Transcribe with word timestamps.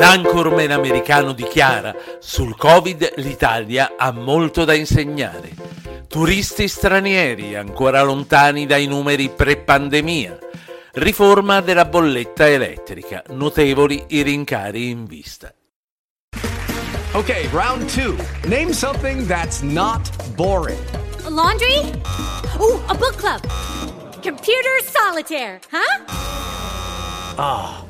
L'anchorman 0.00 0.70
americano 0.70 1.32
dichiara, 1.32 1.94
sul 2.20 2.56
Covid 2.56 3.16
l'Italia 3.16 3.96
ha 3.98 4.10
molto 4.12 4.64
da 4.64 4.72
insegnare. 4.72 5.50
Turisti 6.08 6.68
stranieri 6.68 7.54
ancora 7.54 8.00
lontani 8.00 8.64
dai 8.64 8.86
numeri 8.86 9.28
pre-pandemia. 9.28 10.38
Riforma 10.92 11.60
della 11.60 11.84
bolletta 11.84 12.48
elettrica, 12.48 13.22
notevoli 13.28 14.02
i 14.08 14.22
rincari 14.22 14.88
in 14.88 15.04
vista. 15.04 15.52
Ok, 17.12 17.50
round 17.52 17.84
2. 17.92 18.16
Name 18.46 18.72
something 18.72 19.26
that's 19.26 19.60
not 19.60 20.08
boring. 20.34 20.82
A 21.26 21.28
laundry? 21.28 21.76
Ooh, 22.58 22.80
a 22.86 22.94
book 22.94 23.16
club. 23.16 23.42
Computer 24.22 24.80
solitaire, 24.82 25.60
huh? 25.70 26.04
Ah, 27.36 27.82
oh, 27.82 27.89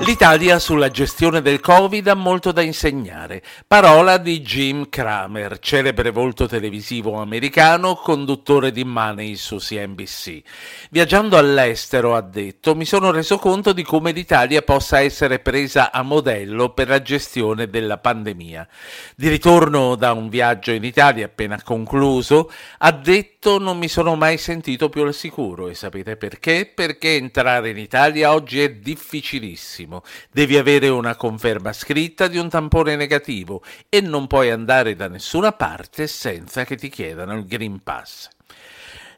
L'Italia 0.00 0.58
sulla 0.58 0.90
gestione 0.90 1.40
del 1.40 1.58
Covid 1.58 2.06
ha 2.06 2.14
molto 2.14 2.52
da 2.52 2.60
insegnare. 2.60 3.42
Parola 3.66 4.18
di 4.18 4.40
Jim 4.40 4.88
Cramer, 4.90 5.58
celebre 5.58 6.10
volto 6.10 6.46
televisivo 6.46 7.18
americano, 7.18 7.94
conduttore 7.94 8.70
di 8.72 8.84
Money 8.84 9.34
su 9.36 9.56
CNBC. 9.56 10.42
Viaggiando 10.90 11.38
all'estero, 11.38 12.14
ha 12.14 12.20
detto, 12.20 12.76
mi 12.76 12.84
sono 12.84 13.10
reso 13.10 13.38
conto 13.38 13.72
di 13.72 13.82
come 13.82 14.12
l'Italia 14.12 14.60
possa 14.62 15.00
essere 15.00 15.38
presa 15.40 15.90
a 15.90 16.02
modello 16.02 16.68
per 16.74 16.88
la 16.88 17.02
gestione 17.02 17.68
della 17.68 17.96
pandemia. 17.98 18.68
Di 19.16 19.28
ritorno 19.28 19.96
da 19.96 20.12
un 20.12 20.28
viaggio 20.28 20.72
in 20.72 20.84
Italia 20.84 21.24
appena 21.24 21.60
concluso, 21.62 22.52
ha 22.78 22.92
detto 22.92 23.58
non 23.58 23.78
mi 23.78 23.88
sono 23.88 24.14
mai 24.14 24.38
sentito 24.38 24.88
più 24.88 25.02
al 25.02 25.14
sicuro 25.14 25.68
e 25.68 25.74
sapete 25.74 26.16
perché? 26.16 26.70
Perché 26.72 27.16
entrare 27.16 27.70
in 27.70 27.78
Italia 27.78 28.32
oggi 28.32 28.60
è 28.60 28.70
difficilissimo 28.70 29.85
benissimo, 29.86 30.02
devi 30.30 30.58
avere 30.58 30.88
una 30.88 31.16
conferma 31.16 31.72
scritta 31.72 32.26
di 32.26 32.38
un 32.38 32.48
tampone 32.48 32.96
negativo 32.96 33.62
e 33.88 34.00
non 34.00 34.26
puoi 34.26 34.50
andare 34.50 34.94
da 34.96 35.08
nessuna 35.08 35.52
parte 35.52 36.06
senza 36.08 36.64
che 36.64 36.76
ti 36.76 36.88
chiedano 36.88 37.34
il 37.34 37.46
Green 37.46 37.82
Pass. 37.82 38.28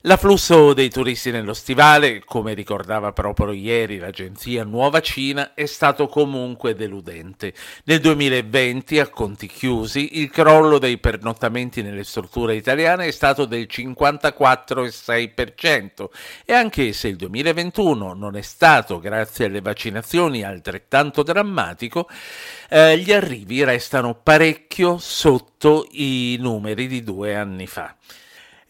L'afflusso 0.02 0.74
dei 0.74 0.90
turisti 0.90 1.32
nello 1.32 1.52
stivale, 1.52 2.22
come 2.24 2.54
ricordava 2.54 3.12
proprio 3.12 3.50
ieri 3.50 3.98
l'agenzia 3.98 4.62
Nuova 4.62 5.00
Cina, 5.00 5.54
è 5.54 5.66
stato 5.66 6.06
comunque 6.06 6.76
deludente. 6.76 7.52
Nel 7.82 7.98
2020, 7.98 9.00
a 9.00 9.08
conti 9.08 9.48
chiusi, 9.48 10.20
il 10.20 10.30
crollo 10.30 10.78
dei 10.78 10.98
pernottamenti 10.98 11.82
nelle 11.82 12.04
strutture 12.04 12.54
italiane 12.54 13.06
è 13.06 13.10
stato 13.10 13.44
del 13.44 13.66
54,6% 13.68 16.08
e 16.44 16.52
anche 16.52 16.92
se 16.92 17.08
il 17.08 17.16
2021 17.16 18.12
non 18.12 18.36
è 18.36 18.42
stato, 18.42 19.00
grazie 19.00 19.46
alle 19.46 19.60
vaccinazioni, 19.60 20.44
altrettanto 20.44 21.24
drammatico, 21.24 22.08
eh, 22.70 22.96
gli 22.98 23.12
arrivi 23.12 23.64
restano 23.64 24.14
parecchio 24.14 24.96
sotto 24.98 25.88
i 25.90 26.36
numeri 26.38 26.86
di 26.86 27.02
due 27.02 27.34
anni 27.34 27.66
fa. 27.66 27.96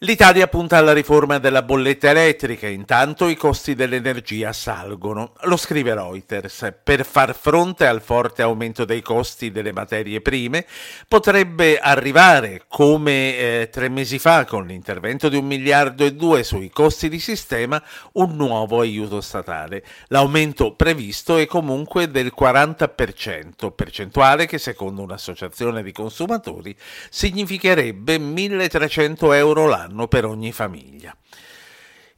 L'Italia 0.03 0.47
punta 0.47 0.77
alla 0.77 0.93
riforma 0.93 1.39
della 1.39 1.61
bolletta 1.61 2.09
elettrica, 2.11 2.69
intanto 2.69 3.27
i 3.27 3.35
costi 3.35 3.75
dell'energia 3.75 4.53
salgono. 4.53 5.33
Lo 5.41 5.57
scrive 5.57 5.93
Reuters. 5.93 6.73
Per 6.81 7.03
far 7.03 7.35
fronte 7.35 7.85
al 7.85 8.01
forte 8.01 8.41
aumento 8.41 8.85
dei 8.85 9.01
costi 9.01 9.51
delle 9.51 9.73
materie 9.73 10.21
prime, 10.21 10.65
potrebbe 11.05 11.79
arrivare, 11.79 12.63
come 12.69 13.35
eh, 13.35 13.69
tre 13.69 13.89
mesi 13.89 14.19
fa 14.19 14.45
con 14.45 14.67
l'intervento 14.67 15.27
di 15.27 15.35
un 15.35 15.45
miliardo 15.45 16.05
e 16.05 16.13
due 16.13 16.43
sui 16.43 16.69
costi 16.69 17.09
di 17.09 17.19
sistema, 17.19 17.83
un 18.13 18.37
nuovo 18.37 18.79
aiuto 18.79 19.19
statale. 19.19 19.83
L'aumento 20.07 20.75
previsto 20.75 21.35
è 21.35 21.45
comunque 21.45 22.09
del 22.09 22.31
40%, 22.39 23.71
percentuale 23.75 24.45
che 24.45 24.59
secondo 24.59 25.01
un'associazione 25.01 25.83
di 25.83 25.91
consumatori 25.91 26.73
significherebbe 27.09 28.17
1300 28.17 29.33
euro 29.33 29.67
l'anno 29.67 29.87
anno 29.89 30.07
per 30.07 30.25
ogni 30.25 30.51
famiglia. 30.51 31.15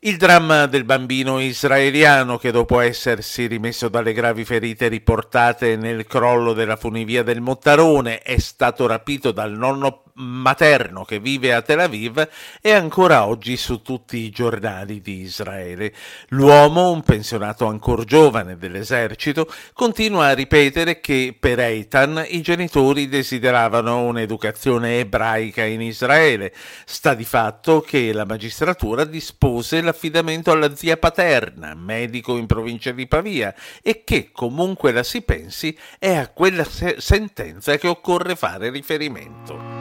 Il 0.03 0.17
dramma 0.17 0.65
del 0.65 0.83
bambino 0.83 1.39
israeliano 1.39 2.37
che 2.37 2.51
dopo 2.51 2.79
essersi 2.79 3.45
rimesso 3.45 3.87
dalle 3.87 4.13
gravi 4.13 4.43
ferite 4.45 4.87
riportate 4.87 5.75
nel 5.75 6.07
crollo 6.07 6.53
della 6.53 6.75
funivia 6.75 7.21
del 7.21 7.39
Mottarone 7.39 8.19
è 8.19 8.39
stato 8.39 8.87
rapito 8.87 9.31
dal 9.31 9.51
nonno 9.51 10.05
materno 10.15 11.03
che 11.03 11.19
vive 11.19 11.53
a 11.53 11.61
Tel 11.61 11.79
Aviv 11.79 12.27
è 12.61 12.71
ancora 12.71 13.25
oggi 13.25 13.57
su 13.57 13.81
tutti 13.81 14.17
i 14.17 14.29
giornali 14.29 15.01
di 15.01 15.21
Israele. 15.21 15.93
L'uomo, 16.29 16.91
un 16.91 17.01
pensionato 17.03 17.65
ancora 17.65 18.03
giovane 18.03 18.57
dell'esercito, 18.57 19.51
continua 19.73 20.27
a 20.27 20.33
ripetere 20.33 20.99
che 20.99 21.35
per 21.37 21.59
Eitan 21.59 22.23
i 22.27 22.41
genitori 22.41 23.07
desideravano 23.07 24.03
un'educazione 24.03 24.99
ebraica 24.99 25.63
in 25.63 25.81
Israele. 25.81 26.53
Sta 26.85 27.13
di 27.13 27.25
fatto 27.25 27.81
che 27.81 28.13
la 28.13 28.25
magistratura 28.25 29.05
dispose 29.05 29.81
l'affidamento 29.81 30.51
alla 30.51 30.75
zia 30.75 30.97
paterna, 30.97 31.73
medico 31.75 32.37
in 32.37 32.45
provincia 32.45 32.91
di 32.91 33.07
Pavia, 33.07 33.53
e 33.81 34.03
che 34.03 34.29
comunque 34.31 34.91
la 34.91 35.03
si 35.03 35.21
pensi 35.21 35.77
è 35.99 36.15
a 36.15 36.29
quella 36.29 36.63
se- 36.63 36.95
sentenza 36.99 37.77
che 37.77 37.87
occorre 37.87 38.35
fare 38.35 38.69
riferimento. 38.69 39.80